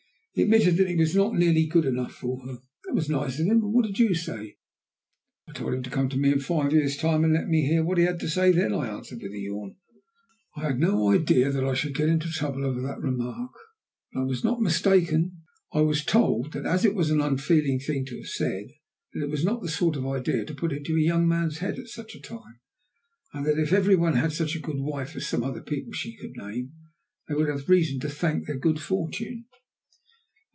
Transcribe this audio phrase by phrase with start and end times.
[0.33, 3.47] "He admitted that he was not nearly good enough for her." "That was nice of
[3.47, 3.61] him.
[3.65, 4.55] And what did you say?"
[5.45, 7.83] "I told him to come to me in five years' time and let me hear
[7.83, 9.75] what he had to say then," I answered with a yawn.
[10.55, 13.51] I had an idea that I should get into trouble over that remark,
[14.13, 15.43] and I was not mistaken.
[15.73, 18.67] I was told that it was an unfeeling thing to have said,
[19.11, 21.77] that it was not the sort of idea to put into a young man's head
[21.77, 22.61] at such a time,
[23.33, 26.15] and that if every one had such a good wife as some other people she
[26.15, 26.71] could name,
[27.27, 29.43] they would have reason to thank their good fortune.